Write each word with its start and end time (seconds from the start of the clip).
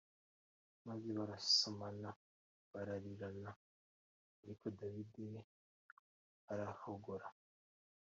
maze 0.87 1.09
barasomana, 1.17 2.09
bararirirana, 2.71 3.51
ariko 4.41 4.65
Dawidi 4.77 5.21
we 5.31 5.41
arahogora. 6.51 7.27